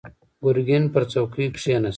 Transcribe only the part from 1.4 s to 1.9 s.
کېناست.